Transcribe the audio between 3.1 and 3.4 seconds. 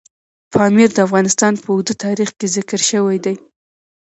دی.